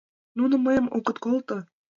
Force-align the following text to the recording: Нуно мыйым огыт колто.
Нуно 0.37 0.55
мыйым 0.65 0.87
огыт 0.97 1.17
колто. 1.23 1.57